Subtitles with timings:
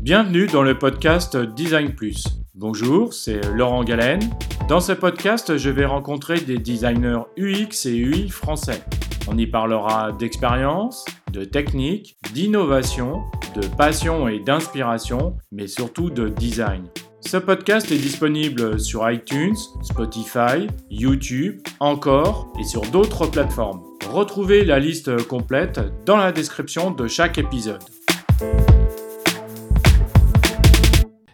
[0.00, 2.24] Bienvenue dans le podcast Design Plus.
[2.54, 4.20] Bonjour, c'est Laurent Galen.
[4.68, 8.84] Dans ce podcast, je vais rencontrer des designers UX et UI français.
[9.28, 13.24] On y parlera d'expérience, de technique, d'innovation,
[13.56, 16.84] de passion et d'inspiration, mais surtout de design.
[17.26, 23.80] Ce podcast est disponible sur iTunes, Spotify, YouTube, encore et sur d'autres plateformes.
[24.10, 27.82] Retrouvez la liste complète dans la description de chaque épisode.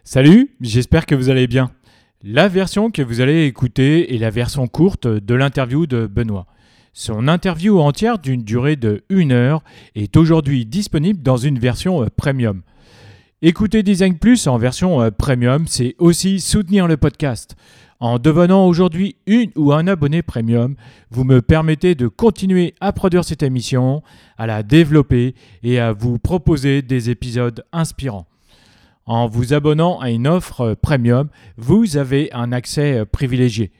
[0.04, 1.70] Salut, j'espère que vous allez bien.
[2.22, 6.46] La version que vous allez écouter est la version courte de l'interview de Benoît.
[6.92, 9.62] Son interview entière d'une durée de 1 heure
[9.96, 12.62] est aujourd'hui disponible dans une version premium.
[13.42, 17.56] Écouter Design Plus en version euh, premium, c'est aussi soutenir le podcast.
[17.98, 20.76] En devenant aujourd'hui une ou un abonné premium,
[21.10, 24.02] vous me permettez de continuer à produire cette émission,
[24.36, 28.26] à la développer et à vous proposer des épisodes inspirants.
[29.06, 33.72] En vous abonnant à une offre premium, vous avez un accès privilégié.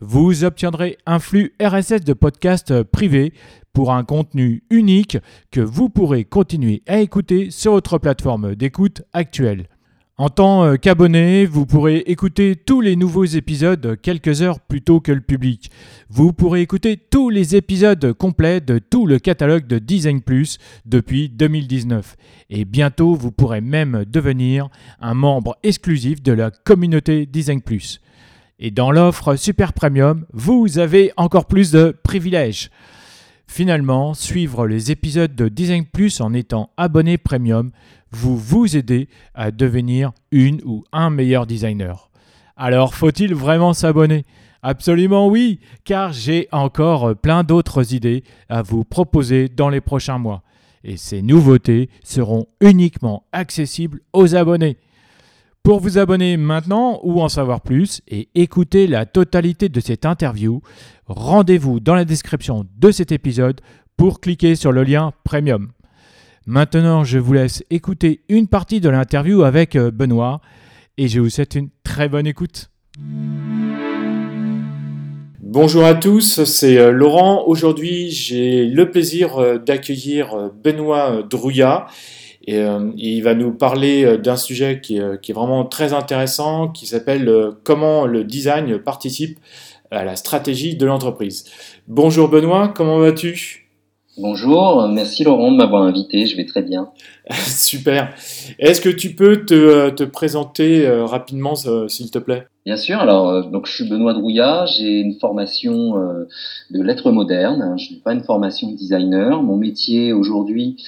[0.00, 3.32] Vous obtiendrez un flux RSS de podcasts privés
[3.76, 5.18] pour un contenu unique
[5.50, 9.68] que vous pourrez continuer à écouter sur votre plateforme d'écoute actuelle.
[10.16, 15.00] En tant euh, qu'abonné, vous pourrez écouter tous les nouveaux épisodes quelques heures plus tôt
[15.00, 15.70] que le public.
[16.08, 21.28] Vous pourrez écouter tous les épisodes complets de tout le catalogue de Design Plus depuis
[21.28, 22.16] 2019.
[22.48, 24.70] Et bientôt, vous pourrez même devenir
[25.02, 28.00] un membre exclusif de la communauté Design Plus.
[28.58, 32.70] Et dans l'offre Super Premium, vous avez encore plus de privilèges.
[33.46, 37.70] Finalement, suivre les épisodes de Design Plus en étant abonné premium
[38.10, 42.10] vous vous aidez à devenir une ou un meilleur designer.
[42.56, 44.24] Alors faut-il vraiment s'abonner?
[44.62, 50.42] Absolument oui, car j'ai encore plein d'autres idées à vous proposer dans les prochains mois.
[50.82, 54.78] Et ces nouveautés seront uniquement accessibles aux abonnés.
[55.66, 60.62] Pour vous abonner maintenant ou en savoir plus et écouter la totalité de cette interview,
[61.06, 63.60] rendez-vous dans la description de cet épisode
[63.96, 65.72] pour cliquer sur le lien Premium.
[66.46, 70.40] Maintenant, je vous laisse écouter une partie de l'interview avec euh, Benoît
[70.98, 72.70] et je vous souhaite une très bonne écoute.
[75.40, 77.42] Bonjour à tous, c'est euh, Laurent.
[77.48, 81.88] Aujourd'hui, j'ai le plaisir euh, d'accueillir Benoît Drouillat.
[82.46, 82.64] Et,
[82.96, 87.30] il va nous parler d'un sujet qui est, vraiment très intéressant, qui s'appelle
[87.64, 89.38] comment le design participe
[89.90, 91.44] à la stratégie de l'entreprise.
[91.88, 93.66] Bonjour Benoît, comment vas-tu?
[94.18, 96.88] Bonjour, merci Laurent de m'avoir invité, je vais très bien.
[97.30, 98.14] Super.
[98.58, 102.46] Est-ce que tu peux te, euh, te présenter euh, rapidement, euh, s'il te plaît?
[102.64, 105.96] Bien sûr, alors donc je suis Benoît Drouillat, j'ai une formation
[106.70, 107.76] de lettres modernes, hein.
[107.76, 109.42] je n'ai pas une formation de designer.
[109.42, 110.82] Mon métier aujourd'hui,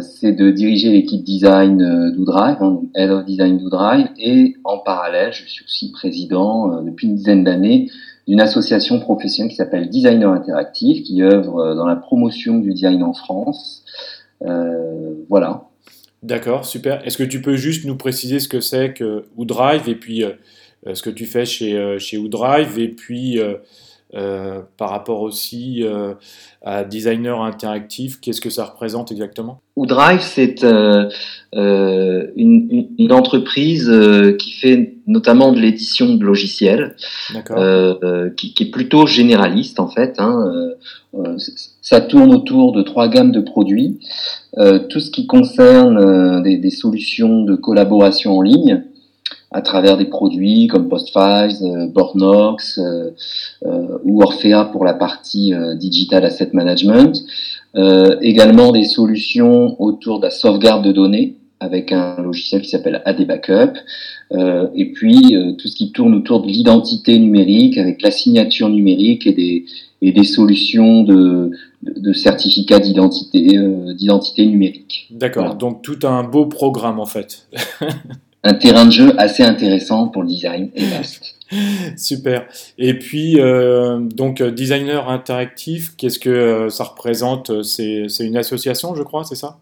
[0.00, 1.78] c'est de diriger l'équipe design
[2.14, 7.14] d'Oudrive, hein, Head of Design d'Oudrive, et en parallèle, je suis aussi président depuis une
[7.14, 7.88] dizaine d'années
[8.26, 13.02] d'une association professionnelle qui s'appelle Designer Interactif, qui œuvre euh, dans la promotion du design
[13.02, 13.84] en France.
[14.42, 15.64] Euh, voilà.
[16.22, 17.06] D'accord, super.
[17.06, 20.32] Est-ce que tu peux juste nous préciser ce que c'est que Woodrive et puis euh,
[20.92, 23.38] ce que tu fais chez, chez Woodrive et puis
[24.14, 26.14] euh, par rapport aussi euh,
[26.62, 29.60] à designer interactif, qu'est-ce que ça représente exactement?
[29.74, 31.10] Oudrive, c'est euh,
[32.36, 33.92] une, une, entreprise
[34.38, 36.94] qui fait notamment de l'édition de logiciels,
[38.36, 40.14] qui, qui, est plutôt généraliste en fait.
[40.18, 40.70] Hein,
[41.82, 43.98] ça tourne autour de trois gammes de produits.
[44.88, 48.84] tout ce qui concerne des, des, solutions de collaboration en ligne,
[49.52, 53.10] à travers des produits comme Postfiles, euh, Bornox euh,
[53.64, 57.24] euh, ou Orphea pour la partie Digital Asset Management.
[58.22, 63.26] également des solutions autour de la sauvegarde de données avec un logiciel qui s'appelle AD
[63.26, 63.78] Backup.
[64.74, 69.32] et puis tout ce qui tourne autour de l'identité numérique avec la signature numérique et
[69.32, 69.64] des,
[70.00, 71.50] et des solutions de,
[71.82, 73.58] de, certificats d'identité
[73.94, 75.08] d'identité numérique.
[75.10, 77.46] D'accord, donc tout un beau programme en fait.
[78.46, 81.36] un terrain de jeu assez intéressant pour le design et vaste.
[81.96, 82.46] Super.
[82.78, 89.02] Et puis, euh, donc, designer interactif, qu'est-ce que euh, ça représente c'est, une association, je
[89.02, 89.58] crois, c'est ça?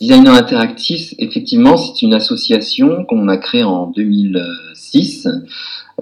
[0.00, 5.26] Designer interactif, effectivement, c'est une association qu'on a créée en 2006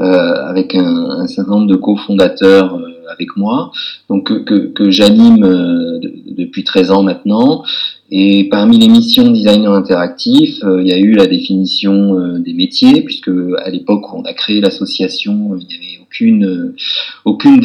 [0.01, 2.81] euh, avec un, certain nombre de cofondateurs
[3.11, 3.73] avec moi,
[4.09, 5.41] donc que, que, j'anime
[6.27, 7.65] depuis 13 ans maintenant.
[8.11, 12.53] Et parmi les missions designer interactif, euh, il y a eu la définition euh, des
[12.53, 13.31] métiers, puisque
[13.65, 16.77] à l'époque où on a créé l'association, il n'y avait aucune, euh,
[17.25, 17.61] aucune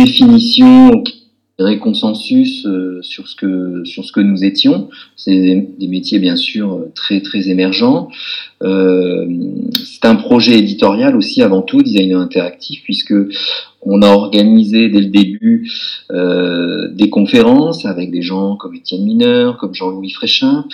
[1.80, 2.68] consensus
[3.02, 4.90] sur ce que sur ce que nous étions.
[5.16, 5.36] C'est
[5.80, 8.10] des, métiers bien sûr très très émergents.
[8.62, 13.14] c'est un projet éditorial aussi avant tout, designer interactif, puisque
[13.82, 15.70] on a organisé dès le début
[16.12, 20.66] euh, des conférences avec des gens comme Étienne Mineur, comme Jean-Louis Fréchin.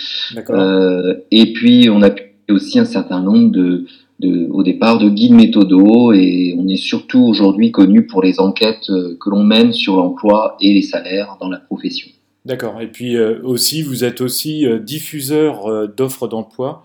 [0.50, 2.10] Euh, et puis on a
[2.50, 3.86] aussi un certain nombre de,
[4.22, 9.16] au départ de guides méthodos et on est surtout aujourd'hui connu pour les enquêtes euh,
[9.20, 12.08] que l'on mène sur l'emploi et les salaires dans la profession.
[12.46, 12.80] D'accord.
[12.80, 16.84] Et puis euh, aussi, vous êtes aussi euh, diffuseur d'offres d'emploi.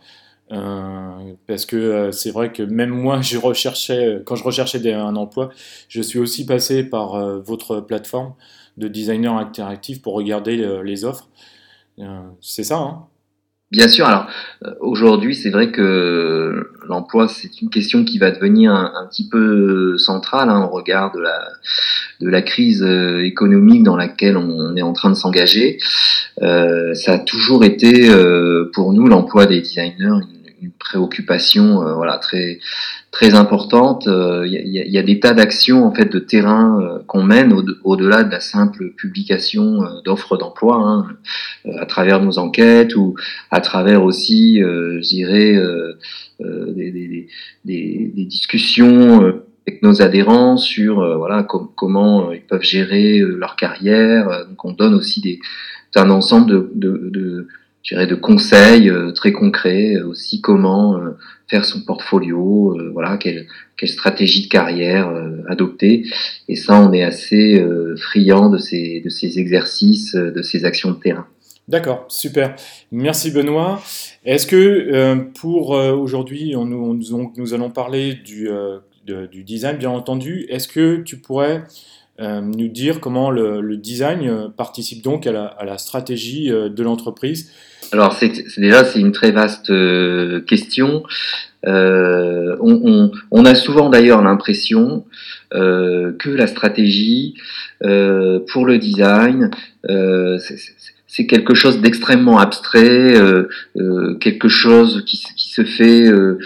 [1.48, 5.50] Parce que c'est vrai que même moi, je recherchais, quand je recherchais un emploi,
[5.88, 8.34] je suis aussi passé par votre plateforme
[8.76, 11.30] de designer interactif pour regarder les offres.
[12.42, 13.06] c'est ça, hein?
[13.72, 14.06] Bien sûr.
[14.06, 14.28] Alors
[14.82, 20.50] aujourd'hui, c'est vrai que l'emploi, c'est une question qui va devenir un, petit peu centrale
[20.50, 21.40] hein, au regard de la
[22.20, 25.80] de la crise économique dans laquelle on est en train de s'engager.
[26.40, 28.10] ça a toujours été
[28.74, 32.60] pour nous l'emploi des designers une préoccupation euh, voilà très
[33.12, 34.04] très importante.
[34.06, 37.54] Il euh, y, a, des tas d'actions en fait de terrain euh, qu'on mène
[37.84, 41.08] au-delà de la simple publication d'offres d'emploi, hein,
[41.80, 43.16] à travers nos enquêtes ou
[43.50, 45.58] à travers aussi, je dirais,
[46.40, 47.28] des,
[48.16, 54.46] discussions avec nos adhérents sur voilà comment ils peuvent gérer leur carrière.
[54.48, 55.40] Donc on donne aussi des
[56.00, 57.48] un ensemble de, de, de
[57.90, 61.18] dirais, de conseils euh, très concrets, euh, aussi comment euh,
[61.48, 63.48] faire son portfolio, voilà, quelle,
[63.78, 65.12] quelle stratégie de carrière
[65.50, 66.06] adopter.
[66.48, 67.62] Et ça, on est assez
[67.98, 71.28] friand de ces, de ces exercices, de ces actions de terrain.
[71.68, 72.56] D'accord, super.
[72.94, 73.84] Merci Benoît.
[74.24, 76.98] Est-ce que pour aujourd'hui, on, nous,
[77.36, 78.48] nous, allons parler du,
[79.06, 80.46] du design, bien entendu.
[80.48, 81.64] Est-ce que tu pourrais
[82.20, 87.52] nous dire comment le, design participe donc à la, stratégie de l'entreprise
[87.92, 88.18] alors
[88.58, 91.04] déjà c'est une très vaste euh, question.
[91.68, 95.06] Euh, on, a souvent d'ailleurs l'impression
[95.54, 97.36] euh, que la stratégie
[97.84, 99.52] euh, pour le design,
[99.90, 100.40] euh,
[101.14, 106.40] c'est quelque chose d'extrêmement abstrait, euh, euh, quelque chose qui, qui se fait euh,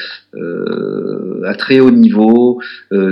[1.46, 2.60] à très haut niveau,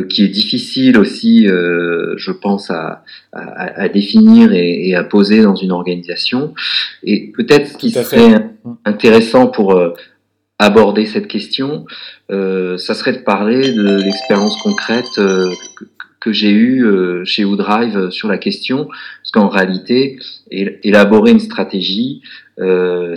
[0.09, 5.55] qui est difficile aussi, je pense, à, à, à définir et, et, à poser dans
[5.55, 6.55] une organisation.
[7.03, 8.49] Et peut-être ce qui serait
[8.83, 9.79] intéressant pour
[10.57, 11.85] aborder cette question,
[12.29, 15.85] ça serait de parler de l'expérience concrète que
[16.31, 22.21] j'ai eu euh, chez Woodrive sur la question, parce qu'en réalité, élaborer une stratégie,
[22.59, 23.15] euh,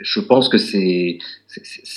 [0.00, 1.18] je pense que c'est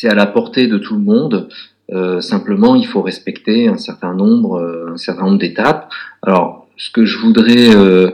[0.04, 1.50] à la portée de tout le monde.
[1.92, 5.92] Euh, simplement, il faut respecter un certain nombre, un certain nombre d'étapes.
[6.22, 8.10] Alors, ce que je voudrais euh,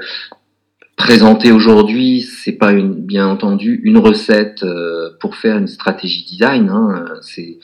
[0.98, 6.70] présenter aujourd'hui, c'est pas une, bien entendu une recette euh, pour faire une stratégie design.
[6.70, 7.60] Hein, c'est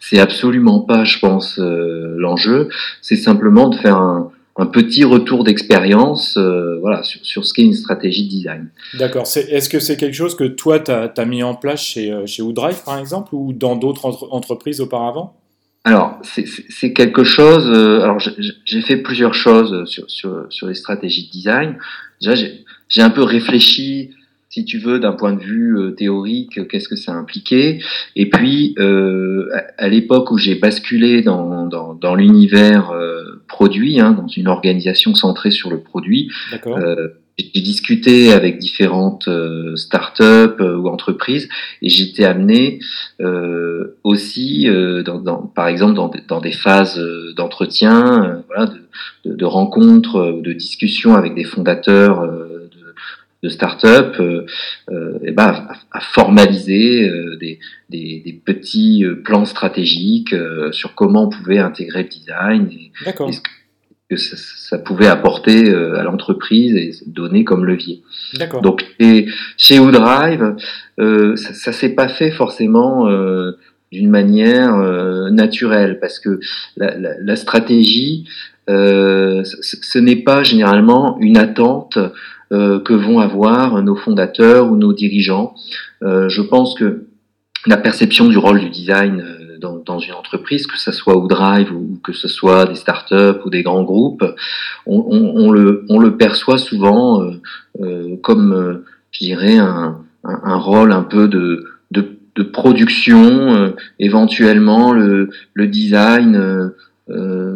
[0.00, 2.68] c'est absolument pas, je pense, euh, l'enjeu.
[3.00, 7.62] C'est simplement de faire un, un petit retour d'expérience euh, voilà, sur, sur, ce qu'est
[7.62, 8.68] une stratégie de design.
[8.98, 9.22] D'accord.
[9.22, 12.84] Est-ce que c'est quelque chose que toi, tu as, mis en place chez, chez Woodrive,
[12.84, 15.34] par exemple, ou dans d'autres entreprises auparavant?
[15.86, 17.66] Alors, c'est quelque chose.
[18.02, 21.78] alors, j'ai fait plusieurs choses sur, sur, sur les stratégies de design.
[22.20, 22.63] Déjà, j'ai
[22.98, 24.10] un peu réfléchi,
[24.54, 27.80] si tu veux, d'un point de vue euh, théorique, qu'est-ce que ça impliquait.
[28.14, 29.48] Et puis, euh,
[29.78, 35.16] à, l'époque où j'ai basculé dans, dans, dans l'univers euh, produit, hein, dans une organisation
[35.16, 36.30] centrée sur le produit,
[36.66, 41.48] euh, j'ai discuté avec différentes euh, startups ou entreprises
[41.82, 42.78] et j'étais amené
[44.04, 44.68] aussi,
[45.04, 47.00] dans, dans, par exemple, dans, dans des phases
[47.36, 48.72] d'entretien, voilà,
[49.24, 52.22] de, de, rencontres, de discussions avec des fondateurs
[53.44, 54.46] de start-up euh,
[54.90, 57.60] euh, ben, à, formaliser euh, des,
[57.90, 60.34] des, des, petits plans stratégiques
[60.72, 62.90] sur comment on pouvait intégrer le design et,
[63.32, 63.40] ce
[64.10, 68.02] que ça, ça, pouvait apporter à l'entreprise et donner comme levier.
[68.62, 70.56] Donc et chez Woodrive,
[70.98, 73.08] euh, ça, ça s'est pas fait forcément
[73.92, 74.76] d'une manière
[75.30, 76.40] naturelle parce que
[76.76, 78.26] la, la, la stratégie,
[78.68, 81.98] ce, ce n'est pas généralement une attente
[82.52, 85.54] euh, que vont avoir nos fondateurs ou nos dirigeants.
[86.02, 87.06] Euh, je pense que
[87.66, 91.72] la perception du rôle du design euh, dans, dans, une entreprise, que ce soit Woodrive
[91.74, 94.24] ou que ce soit des startups ou des grands groupes,
[94.86, 97.24] on, on, on, le, on le, perçoit souvent
[97.80, 103.74] euh, comme, je dirais, un, un, un, rôle un peu de, de, de production.
[103.98, 106.72] éventuellement, le, le design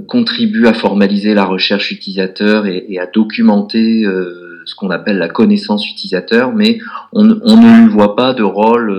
[0.06, 4.04] contribue à formaliser la recherche utilisateur et, et à documenter
[4.66, 6.78] ce qu'on appelle la connaissance utilisateur, mais
[7.12, 8.94] on, ne lui voit pas de rôle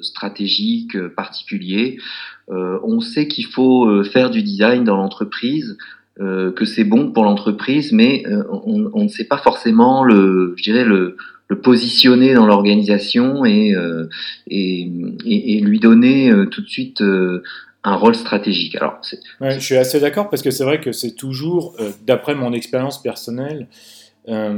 [0.00, 1.98] stratégique particulier.
[2.48, 5.76] on sait qu'il faut faire du design dans l'entreprise,
[6.18, 10.84] que c'est bon pour l'entreprise, mais on, on, ne sait pas forcément le, je dirais
[10.84, 11.16] le,
[11.50, 14.08] le positionner dans l'organisation et, euh,
[14.46, 14.88] et,
[15.26, 17.42] et, lui donner euh, tout de suite euh,
[17.82, 18.76] un rôle stratégique.
[18.76, 19.00] Alors,
[19.40, 23.68] je suis assez d'accord parce que c'est vrai que c'est toujours, d'après mon expérience personnelle,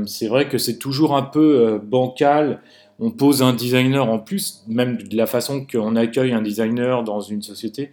[0.06, 2.60] c'est vrai que c'est toujours un peu bancal.
[2.98, 7.20] On pose un designer en plus, même de la façon qu'on accueille un designer dans
[7.20, 7.92] une société.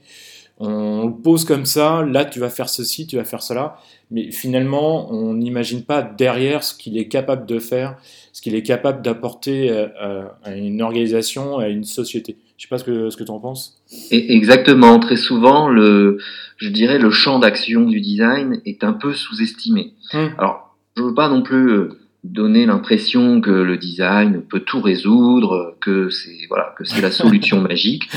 [0.59, 3.77] On le pose comme ça, là tu vas faire ceci, tu vas faire cela,
[4.11, 7.95] mais finalement on n'imagine pas derrière ce qu'il est capable de faire,
[8.33, 12.35] ce qu'il est capable d'apporter euh, euh, à une organisation, à une société.
[12.59, 13.81] Je ne sais pas ce que, ce que tu en penses.
[14.11, 16.17] exactement, très souvent, le,
[16.57, 19.93] je dirais le champ d'action du design est un peu sous-estimé.
[20.13, 20.31] Hum.
[20.37, 21.89] Alors, je ne veux pas non plus euh,
[22.25, 27.61] donner l'impression que le design peut tout résoudre, que c'est voilà, que c'est la solution
[27.69, 28.09] magique.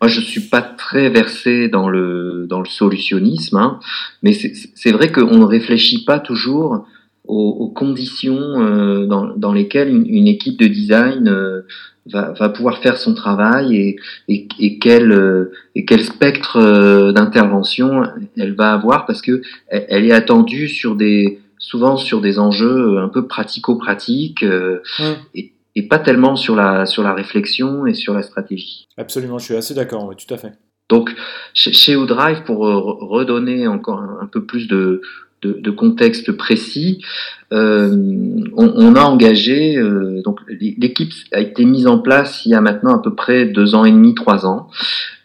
[0.00, 3.78] Moi, je suis pas très versé dans le dans le solutionnisme, hein,
[4.20, 6.88] mais c'est vrai qu'on ne réfléchit pas toujours
[7.28, 11.62] aux, conditions euh, dans, dans, lesquelles une, équipe de design euh,
[12.12, 13.96] va, va, pouvoir faire son travail et,
[14.28, 18.02] et, et quel, euh, et quel spectre d'intervention
[18.36, 23.08] elle va avoir parce que elle est attendue sur des souvent sur des enjeux un
[23.08, 25.02] peu pratico-pratiques mmh.
[25.34, 28.86] et, et, pas tellement sur la, sur la réflexion et sur la stratégie.
[28.96, 30.52] Absolument, je suis assez d'accord, oui, tout à fait.
[30.88, 31.14] Donc,
[31.52, 35.00] chez, chez Udrive, pour redonner encore un, peu plus de,
[35.60, 37.02] de, contexte précis,
[37.52, 37.96] euh,
[38.56, 42.96] on, a engagé, euh, donc l'équipe a été mise en place il y a maintenant
[42.96, 44.68] à peu près deux ans et demi, trois ans,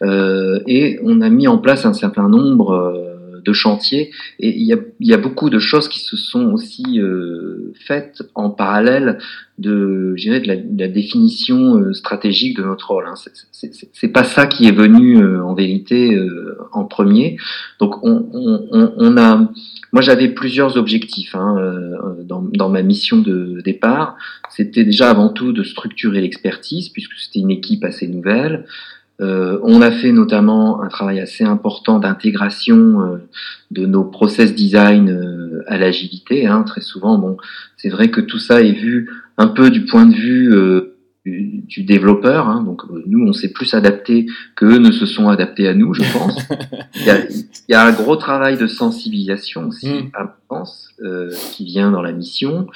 [0.02, 3.11] euh, et on a mis en place un certain nombre
[3.44, 4.10] de chantiers.
[4.38, 8.22] Et il y, a, y a, beaucoup de choses qui se sont aussi euh, faites
[8.34, 9.18] en parallèle
[9.58, 13.06] de, je dirais, de, la, de la définition euh, stratégique de notre rôle.
[13.06, 13.14] Hein.
[13.92, 16.18] C'est pas ça qui est venu euh, en vérité
[16.72, 17.36] en premier.
[17.78, 19.50] Donc on, on, on a,
[19.92, 21.56] moi j'avais plusieurs objectifs hein,
[22.24, 24.16] dans, dans, ma mission de départ.
[24.50, 28.64] C'était déjà avant tout de structurer l'expertise puisque c'était une équipe assez nouvelle.
[29.22, 33.16] Euh, on a fait notamment un travail assez important d'intégration euh,
[33.70, 36.46] de nos process design euh, à l'agilité.
[36.46, 37.36] Hein, très souvent, bon,
[37.76, 40.52] c'est vrai que tout ça est vu un peu du point de vue
[41.24, 42.48] du, développeur.
[42.48, 44.26] Hein, donc nous, on s'est plus adapté
[44.56, 46.48] qu'eux ne se sont adaptés à nous, je pense.
[46.96, 50.10] il, y a, un gros travail de sensibilisation aussi, mm.
[50.14, 50.94] à pense,
[51.52, 52.68] qui vient dans la mission.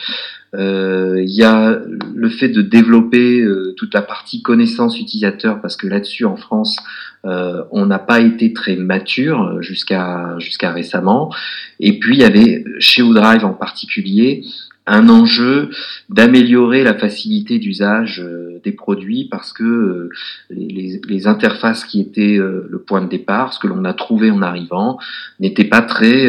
[0.56, 1.78] Euh, il y a
[2.14, 6.78] le fait de développer euh, toute la partie connaissance utilisateur parce que là-dessus en France
[7.24, 11.34] euh, on n'a pas été très mature jusqu'à jusqu'à récemment.
[11.80, 14.44] Et puis il y avait chez Udrive en particulier
[14.86, 15.70] un enjeu
[16.08, 20.10] d'améliorer la facilité d'usage euh, des produits parce que euh,
[20.50, 24.42] les, interfaces qui étaient euh, le point de départ, ce que l'on a trouvé en
[24.42, 24.98] arrivant,
[25.40, 26.28] n'étaient pas très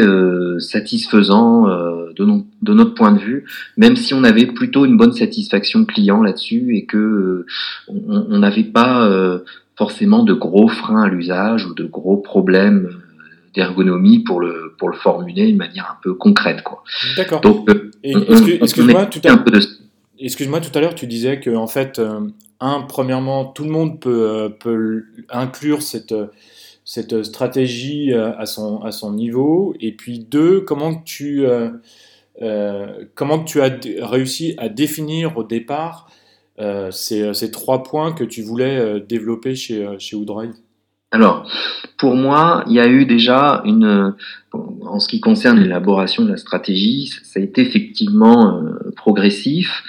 [0.58, 3.44] satisfaisants de, de, notre point de vue,
[3.76, 7.46] même si on avait plutôt une bonne satisfaction client là-dessus et que
[7.88, 9.08] on n'avait pas
[9.76, 12.88] forcément de gros freins à l'usage ou de gros problèmes
[13.54, 16.62] d'ergonomie pour le, pour le formuler d'une manière un peu concrète.
[16.62, 16.82] Quoi.
[17.16, 17.40] D'accord.
[17.40, 19.44] Donc, euh, excuse-moi, tout à
[20.20, 22.20] Excuse-moi, tout à l'heure, tu disais que, en fait, euh,
[22.60, 26.14] un, premièrement, tout le monde peut, euh, peut inclure cette,
[26.84, 29.74] cette stratégie à son, à son niveau.
[29.80, 31.46] Et puis, deux, comment tu,
[33.14, 36.10] comment tu as réussi à définir au départ
[36.90, 40.16] ces, ces, trois points que tu voulais développer chez, chez
[41.10, 41.50] alors,
[41.96, 44.14] pour moi, il y a eu déjà une,
[44.52, 49.82] en ce qui concerne l'élaboration de la stratégie, ça a été effectivement euh, progressif.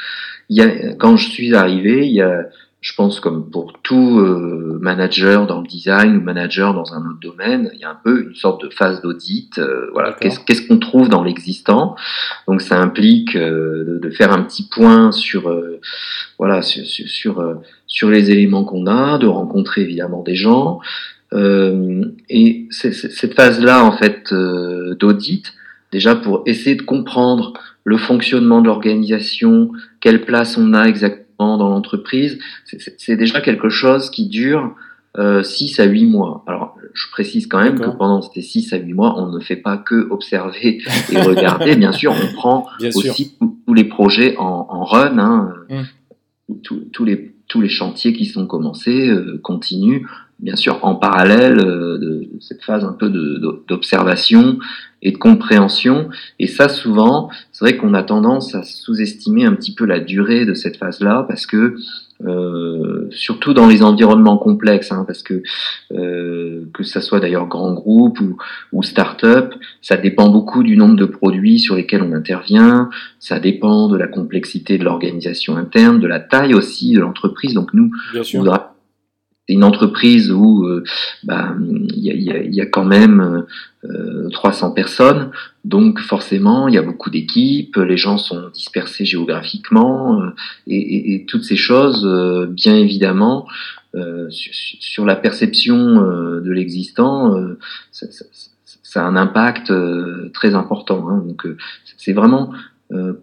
[0.49, 2.45] Il y a, quand je suis arrivé, il y a
[2.81, 7.19] je pense comme pour tout euh, manager dans le design ou manager dans un autre
[7.21, 9.57] domaine, il y a un peu une sorte de phase d'audit.
[9.57, 11.95] Euh, voilà, qu'est-ce qu'on trouve dans l'existant?
[12.47, 15.53] Donc ça implique euh, de, faire un petit point sur
[16.37, 20.79] voilà sur sur, sur les éléments qu'on a, de rencontrer évidemment des gens.
[21.33, 25.53] et cette phase-là en fait d'audit,
[25.91, 31.69] déjà pour essayer de comprendre le fonctionnement de l'organisation, quelle place on a exactement dans
[31.69, 32.39] l'entreprise,
[32.97, 34.75] c'est déjà quelque chose qui dure
[35.17, 36.43] euh, 6 à 8 mois.
[36.47, 39.55] Alors, je précise quand même que pendant ces 6 à 8 mois, on ne fait
[39.55, 40.81] pas que observer
[41.11, 41.75] et regarder.
[41.75, 46.53] Bien sûr, on prend aussi tous les projets en, en run, hein, mmh.
[46.91, 50.05] tous les, tous les chantiers qui sont commencés euh, continuent
[50.39, 53.09] bien sûr en parallèle de cette phase un peu
[53.67, 54.57] d'observation
[55.01, 56.09] et de compréhension.
[56.39, 60.45] Et ça, souvent, c'est vrai qu'on a tendance à sous-estimer un petit peu la durée
[60.45, 61.75] de cette phase-là, parce que
[62.25, 65.41] euh, surtout dans les environnements complexes, hein, parce que
[65.93, 68.35] euh, que ça soit d'ailleurs grand groupe ou,
[68.73, 73.87] ou start-up, ça dépend beaucoup du nombre de produits sur lesquels on intervient, ça dépend
[73.87, 77.53] de la complexité de l'organisation interne, de la taille aussi de l'entreprise.
[77.53, 78.43] Donc nous, Bien sûr.
[78.43, 78.49] c'est
[79.53, 80.83] une entreprise où euh,
[81.23, 83.45] bah, il y, a, y, a, y, a, quand même
[83.85, 85.31] euh, 300 personnes,
[85.63, 90.31] donc forcément il y a beaucoup d'équipes, les gens sont dispersés géographiquement euh,
[90.67, 93.47] et, et, et, toutes ces choses, euh, bien évidemment,
[94.29, 97.35] sur, sur, la perception de l'existant,
[97.91, 98.25] ça, ça,
[98.83, 99.73] ça, a un impact
[100.31, 101.09] très important.
[101.09, 101.47] Hein, donc
[101.97, 102.51] c'est vraiment,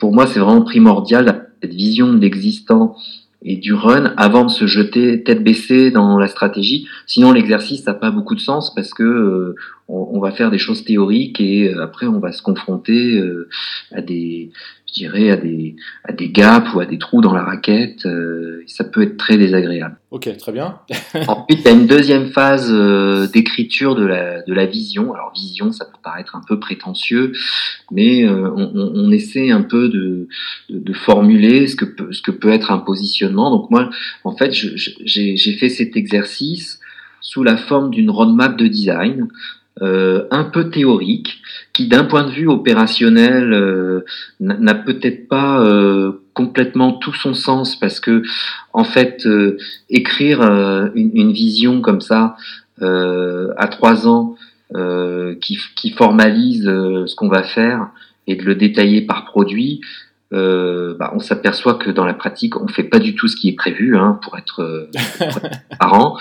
[0.00, 2.96] pour moi, c'est vraiment primordial cette vision de l'existant
[3.46, 6.88] et du run avant de se jeter tête baissée dans la stratégie.
[7.06, 9.54] Sinon, l'exercice n'a pas beaucoup de sens parce que euh,
[9.88, 13.48] on, va faire des choses théoriques et euh, après on va se confronter euh,
[13.92, 14.50] à des,
[14.88, 18.06] je dirais, à des, à des gaps ou à des trous dans la raquette.
[18.06, 19.96] Euh, ça peut être très désagréable.
[20.10, 20.78] Ok, très bien.
[21.28, 25.12] Ensuite, il y a une deuxième phase euh, d'écriture de la, de la vision.
[25.12, 27.32] Alors, vision, ça peut paraître un peu prétentieux,
[27.90, 30.28] mais euh, on, on, essaie un peu de,
[30.70, 33.50] de, de, formuler ce que, peut, ce que peut être un positionnement.
[33.50, 33.90] Donc, moi,
[34.24, 36.80] en fait, j'ai fait cet exercice
[37.20, 39.28] sous la forme d'une roadmap de design
[39.82, 41.42] euh, un peu théorique,
[41.72, 44.04] qui d'un point de vue opérationnel euh,
[44.40, 48.22] n'a peut-être pas euh, complètement tout son sens parce que
[48.72, 49.56] en fait euh,
[49.88, 52.36] écrire euh, une, une, vision comme ça
[52.82, 54.36] euh, à trois ans
[55.40, 57.88] qui, qui, formalise ce qu'on va faire
[58.26, 59.80] et de le détailler par produit,
[60.32, 63.48] euh, bah, on s'aperçoit que dans la pratique, on fait pas du tout ce qui
[63.48, 64.88] est prévu hein, pour être,
[65.78, 66.18] parent.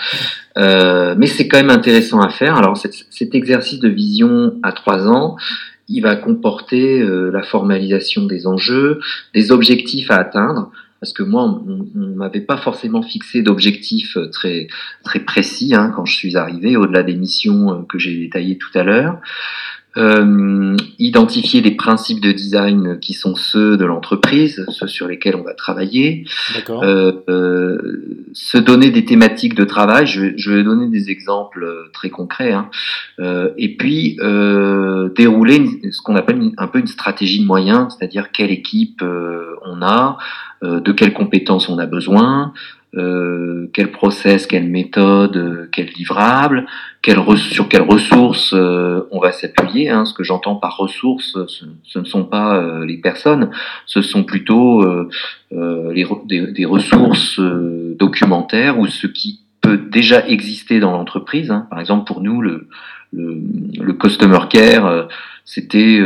[0.56, 2.56] Euh, mais c'est quand même intéressant à faire.
[2.56, 5.36] Alors cet, cet, exercice de vision à trois ans,
[5.88, 9.00] il va comporter euh, la formalisation des enjeux,
[9.34, 10.70] des objectifs à atteindre.
[11.00, 14.66] Parce que moi, on ne m'avait pas forcément fixé d'objectifs très
[15.04, 18.82] très précis hein, quand je suis arrivé, au-delà des missions que j'ai détaillées tout à
[18.82, 19.20] l'heure
[19.96, 25.42] euh, identifier les principes de design qui sont ceux de l'entreprise, ceux sur lesquels on
[25.42, 26.24] va travailler,
[26.68, 30.06] euh, euh, se donner des thématiques de travail.
[30.06, 32.70] Je, je vais donner des exemples euh, très concrets, hein.
[33.18, 37.46] euh, et puis euh, dérouler une, ce qu'on appelle une, un peu une stratégie de
[37.46, 40.18] moyens, c'est-à-dire quelle équipe on a,
[40.62, 42.52] de quelles compétences on a besoin,
[42.96, 46.66] euh, quel process, quelle méthode, euh, quel livrable,
[47.36, 49.90] sur quelles ressources euh, on va s'appuyer.
[49.90, 50.04] Hein.
[50.06, 53.50] Ce que j'entends par ressources, ce, ne sont pas euh, les personnes,
[53.84, 54.84] ce sont plutôt
[55.52, 57.38] des, ressources
[57.98, 61.50] documentaires ou ce qui peut déjà exister dans l'entreprise.
[61.50, 61.66] Hein.
[61.70, 62.66] Par exemple, pour nous, le,
[64.00, 65.08] customer care,
[65.44, 66.00] c'était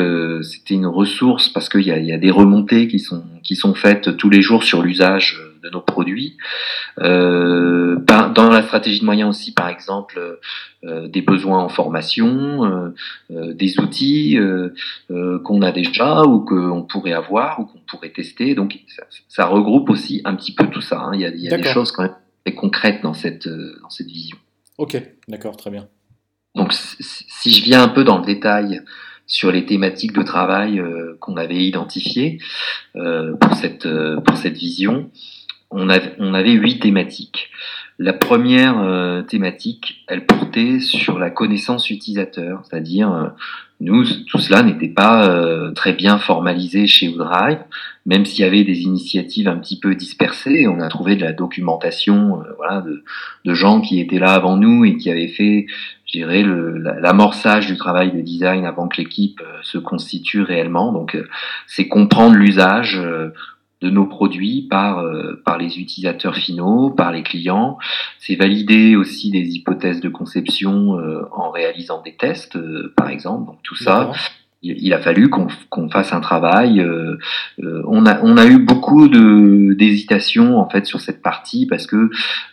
[0.71, 4.83] une ressource parce qu'il y a, des remontées qui sont faites tous les jours sur
[4.83, 6.37] l'usage de nos produits.
[6.99, 10.39] Euh, dans la stratégie de moyens aussi, par exemple,
[10.85, 12.93] euh, des besoins en formation,
[13.31, 14.39] euh, des outils
[15.09, 18.55] qu'on a déjà ou qu'on pourrait avoir ou qu'on pourrait tester.
[18.55, 21.01] Donc ça, ça, regroupe aussi un petit peu tout ça.
[21.01, 21.13] Hein.
[21.15, 23.91] Il y a, il y a des choses quand même très concrètes dans cette, dans
[23.91, 24.37] cette vision.
[24.79, 25.89] Ok, d'accord, très bien.
[26.55, 28.83] Donc si je viens un peu dans le détail
[29.31, 32.39] sur les thématiques de travail euh, qu'on avait identifiées
[32.97, 35.09] euh, pour, cette, euh, pour cette vision
[35.71, 37.51] on avait, on avait huit thématiques.
[38.03, 43.27] La première euh, thématique, elle portait sur la connaissance utilisateur, c'est-à-dire euh,
[43.81, 47.59] nous, tout cela n'était pas euh, très bien formalisé chez Woodrive,
[48.07, 50.67] même s'il y avait des initiatives un petit peu dispersées.
[50.67, 53.05] On a trouvé de la documentation, voilà, de,
[53.45, 55.67] de, gens qui étaient là avant nous et qui avaient fait,
[56.07, 60.91] je dirais, l'amorçage du travail de design avant que l'équipe se constitue réellement.
[60.93, 61.19] Donc,
[61.67, 62.99] c'est comprendre l'usage
[63.81, 67.79] de nos produits par, euh, par les utilisateurs finaux, par les clients.
[68.19, 73.47] C'est valider aussi des hypothèses de conception euh, en réalisant des tests, euh, par exemple.
[73.47, 74.13] Donc tout ça,
[74.63, 76.81] il, a fallu qu'on qu fasse un travail.
[76.81, 77.17] Euh,
[77.63, 82.11] euh, on, a, on a eu beaucoup d'hésitation en fait sur cette partie parce que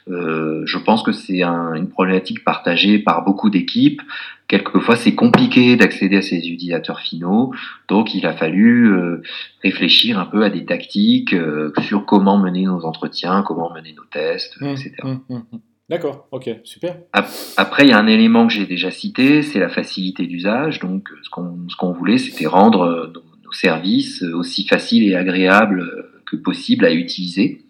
[0.08, 4.02] je pense que c'est un, une problématique partagée par beaucoup d'équipes
[4.48, 7.54] quelquefois c'est compliqué d'accéder à ces utilisateurs finaux,
[7.88, 9.22] donc il a fallu euh,
[9.64, 14.06] réfléchir un peu à des tactiques euh, sur comment mener nos entretiens, comment mener nos
[14.06, 14.94] tests, mmh, etc.
[15.04, 15.58] Mmh, mmh.
[15.90, 16.98] D'accord, ok, super.
[17.14, 20.80] Après, il y a un élément que j'ai déjà cité, c'est la facilité d'usage.
[20.80, 26.10] Donc, ce qu'on qu voulait, c'était rendre euh, nos, nos, services aussi faciles et agréables
[26.26, 27.62] que possible à utiliser.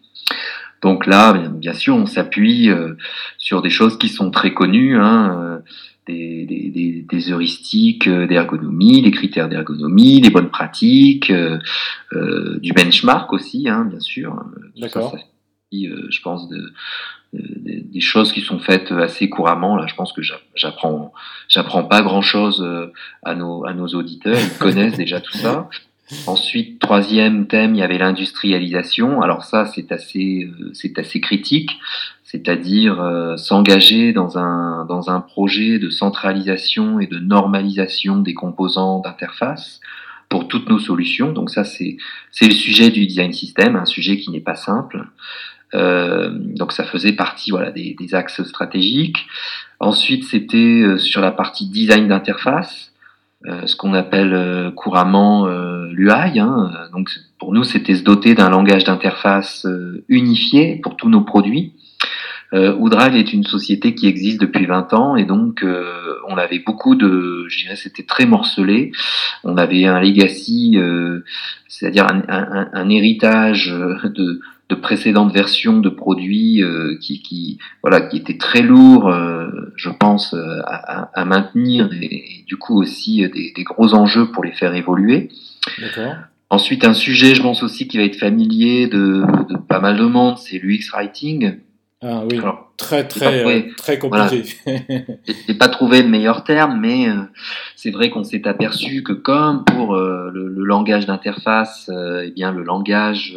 [0.81, 2.69] Donc là, bien, sûr, on s'appuie
[3.37, 5.61] sur des choses qui sont très connues, hein,
[6.07, 11.31] des, des, des, heuristiques d'ergonomie, des critères d'ergonomie, des bonnes pratiques,
[12.11, 14.43] du benchmark aussi, hein, bien sûr.
[14.75, 15.15] D'accord.
[15.71, 16.73] je pense de,
[17.33, 19.75] des, choses qui sont faites assez couramment.
[19.75, 20.21] Là, je pense que
[20.55, 21.11] j'apprends,
[21.49, 22.65] j'apprends pas grand chose
[23.23, 24.37] à nos, à nos auditeurs.
[24.39, 25.67] Ils connaissent déjà tout ça.
[26.25, 29.21] Ensuite, troisième thème, il y avait l'industrialisation.
[29.21, 31.71] Alors ça, c'est assez, euh, c'est assez critique,
[32.23, 38.99] c'est-à-dire euh, s'engager dans un, dans un projet de centralisation et de normalisation des composants
[38.99, 39.81] d'interface
[40.29, 41.33] pour toutes nos solutions.
[41.33, 41.97] Donc ça, c'est,
[42.31, 45.07] c'est le sujet du design system, un sujet qui n'est pas simple.
[45.73, 49.25] Euh, donc ça faisait partie voilà, des, des axes stratégiques.
[49.79, 52.91] Ensuite, c'était euh, sur la partie design d'interface.
[53.45, 56.39] Euh, ce qu'on appelle euh, couramment euh, l'UI.
[56.39, 56.71] Hein.
[56.91, 59.67] Donc pour nous, c'était se doter d'un langage d'interface
[60.09, 61.73] unifié pour tous nos produits.
[62.53, 65.63] Euh, Oudrive est une société qui existe depuis 20 ans et donc
[66.27, 68.91] on avait beaucoup de, je dirais, c'était très morcelé.
[69.43, 70.77] On avait un legacy,
[71.67, 78.01] c'est-à-dire un, un, un, héritage de, de précédentes versions de produits euh, qui, qui, voilà,
[78.01, 83.27] qui étaient très lourds, euh, je pense, euh, à, à, maintenir et, du coup aussi
[83.29, 85.29] des, des, gros enjeux pour les faire évoluer.
[86.49, 90.05] Ensuite, un sujet, je pense aussi, qui va être familier de, de pas mal de
[90.05, 91.57] monde, c'est l'UX Writing.
[92.01, 94.43] Ah oui, Alors, très très très compliqué.
[95.47, 97.07] J'ai pas trouvé le meilleur terme, mais
[97.75, 101.89] c'est vrai qu'on s'est aperçu que comme pour le, le, langage d'interface,
[102.23, 103.35] eh bien le langage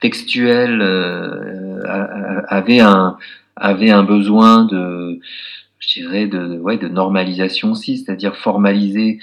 [0.00, 3.16] textuel euh, avait un
[3.56, 5.20] avait un besoin de
[5.78, 9.18] je dirais de ouais de normalisation aussi, c'est-à-dire formaliser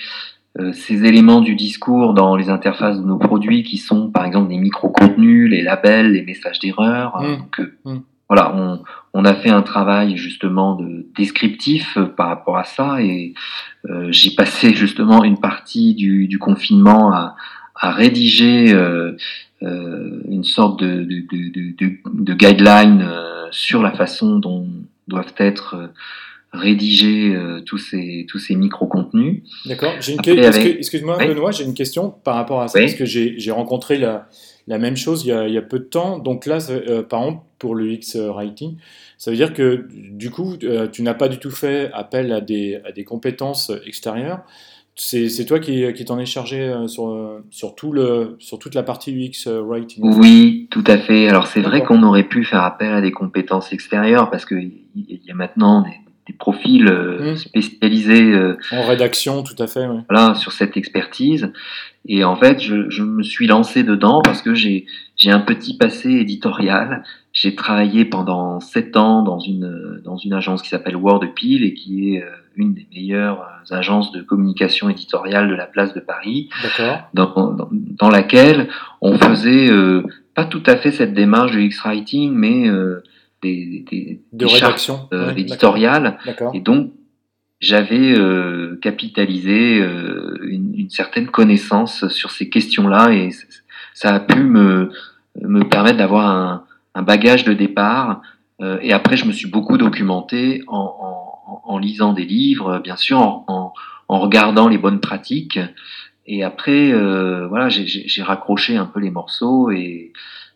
[0.60, 4.50] euh, ces éléments du discours dans les interfaces de nos produits qui sont par exemple
[4.50, 7.22] des micro-contenus, les labels, les messages d'erreur.
[7.86, 8.00] Mmh.
[8.34, 13.02] Euh, voilà, on, on, a fait un travail justement de descriptif par rapport à ça
[13.02, 13.34] et
[13.90, 17.36] euh, j'ai passé justement une partie du, du confinement à,
[17.76, 19.16] à rédiger euh,
[19.62, 21.22] euh, une sorte de, de,
[21.78, 24.68] de, de guideline euh, sur la façon dont
[25.08, 25.88] doivent être euh,
[26.54, 29.42] rédigés tous ces tous ces micro contenus.
[29.66, 29.92] D'accord.
[29.98, 34.28] Excuse-moi Benoît, j'ai une question par rapport à ça parce que j'ai rencontré la,
[34.68, 36.20] la même chose il y, a, il y a peu de temps.
[36.20, 36.60] Donc là,
[37.10, 38.78] par exemple, pour le X writing,
[39.18, 40.58] ça veut dire que du coup,
[40.92, 44.44] tu n'as pas du tout fait appel à des, à des compétences extérieures.
[44.96, 48.84] C'est toi qui, qui t'en es chargé euh, sur, sur, tout le, sur toute la
[48.84, 51.28] partie UX euh, Writing Oui, tout à fait.
[51.28, 55.32] Alors c'est vrai qu'on aurait pu faire appel à des compétences extérieures parce qu'il y
[55.32, 55.96] a maintenant des,
[56.28, 57.62] des profils euh, mmh.
[57.62, 58.34] spécialisés
[58.72, 59.86] en rédaction, tout à fait.
[60.10, 61.52] Voilà, sur cette expertise.
[62.06, 64.86] Et en fait, je, je me suis lancé dedans parce que j'ai
[65.26, 67.04] un petit passé éditorial.
[67.32, 72.16] J'ai travaillé pendant sept ans dans une, dans une agence qui s'appelle WordPil et qui
[72.16, 72.24] est
[72.56, 76.50] une des meilleures euh, agences de communication éditoriale de la place de Paris,
[77.14, 78.70] dans, dans, laquelle
[79.02, 80.04] on faisait euh,
[80.36, 83.04] pas tout à fait cette démarche de X-Writing, mais euh,
[83.44, 86.18] des, des, de rédaction euh, éditoriales.
[86.54, 86.92] Et donc,
[87.60, 93.30] j'avais euh, capitalisé une, une, certaine connaissance sur ces questions-là et
[93.94, 94.90] ça a pu me,
[95.42, 98.22] me permettre d'avoir un, un, bagage de départ.
[98.82, 103.20] et après, je me suis beaucoup documenté en, en en, lisant des livres, bien sûr,
[103.48, 103.74] en,
[104.08, 105.60] regardant les bonnes pratiques.
[106.26, 110.14] Et après, euh, voilà, j'ai raccroché un peu les morceaux et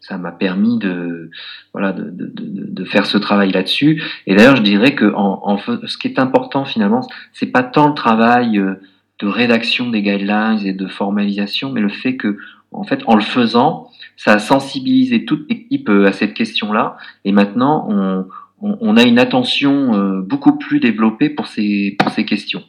[0.07, 1.31] ça m'a permis de,
[1.73, 4.01] voilà, de, de, de, faire ce travail là-dessus.
[4.25, 7.93] Et d'ailleurs, je dirais que en, ce qui est important finalement, c'est pas tant le
[7.93, 8.75] travail euh,
[9.19, 12.37] de rédaction des guidelines et de formalisation, mais le fait que,
[12.71, 16.97] en fait, en le faisant, ça a sensibilisé toute l'équipe euh, à cette question-là.
[17.25, 18.27] Et maintenant, on,
[18.61, 22.63] on, a une attention euh, beaucoup plus développée pour ces, pour ces questions.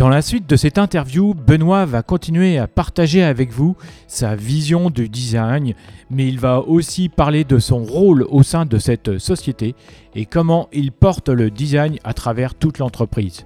[0.00, 4.88] Dans la suite de cette interview, Benoît va continuer à partager avec vous sa vision
[4.88, 5.74] du design,
[6.10, 9.74] mais il va aussi parler de son rôle au sein de cette société
[10.14, 13.44] et comment il porte le design à travers toute l'entreprise.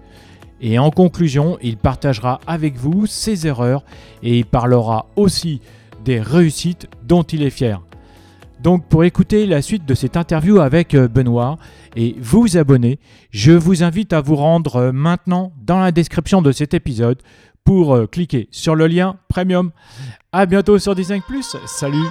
[0.61, 3.85] Et en conclusion, il partagera avec vous ses erreurs
[4.23, 5.61] et il parlera aussi
[6.05, 7.83] des réussites dont il est fier.
[8.65, 11.59] Donc pour écouter la suite de cette interview avec euh, Benoît
[11.97, 12.99] et vous abonner,
[13.31, 17.21] je vous invite à vous rendre euh, maintenant dans la description de cet épisode
[17.65, 19.71] pour euh, cliquer sur le lien premium.
[20.33, 21.57] A bientôt sur Design Plus.
[21.67, 22.07] Salut